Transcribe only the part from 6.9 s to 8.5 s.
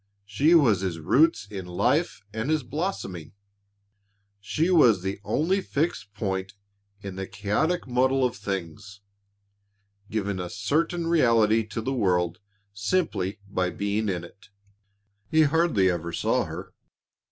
in the chaotic muddle of